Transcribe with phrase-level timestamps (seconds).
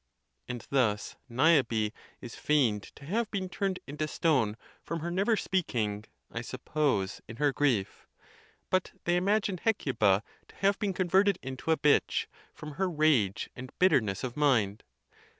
[0.47, 6.05] And thus Niobe is feigned to have been turned into stone, from her never speaking,
[6.31, 8.07] I suppose, in her grief.
[8.71, 13.71] But they imagine Hecuba to have been converted into a bitch, from her rage and
[13.77, 14.83] bitterness of mind.